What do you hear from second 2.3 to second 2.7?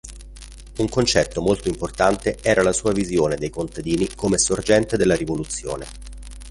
era